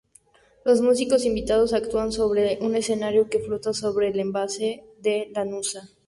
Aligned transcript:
Los 0.65 0.81
músicos 0.81 1.25
invitados 1.25 1.73
actúan 1.73 2.11
sobre 2.11 2.57
un 2.63 2.75
escenario 2.75 3.29
que 3.29 3.37
flota 3.39 3.71
sobre 3.71 4.07
el 4.07 4.19
Embalse 4.19 4.83
de 4.97 5.29
Lanuza. 5.35 5.89